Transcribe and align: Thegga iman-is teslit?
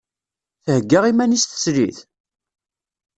Thegga 0.65 0.99
iman-is 1.11 1.45
teslit? 1.45 1.97